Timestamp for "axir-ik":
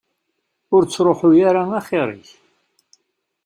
1.79-2.27